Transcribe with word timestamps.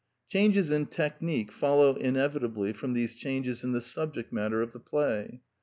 Changes 0.29 0.71
in 0.71 0.87
technique 0.87 1.51
follow 1.51 1.93
inevitably 1.93 2.73
from 2.73 2.93
these 2.93 3.13
changes 3.13 3.63
in 3.63 3.71
the 3.71 3.79
subject 3.81 4.33
matter 4.33 4.59
of 4.63 4.73
the 4.73 4.79
play. 4.79 5.41